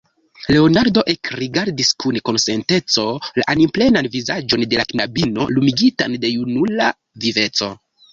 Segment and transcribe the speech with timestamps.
[0.53, 3.05] Leonardo ekrigardis kun konsenteco
[3.41, 6.89] la animplenan vizaĝon de la knabino, lumigitan de junula
[7.27, 7.69] viveco.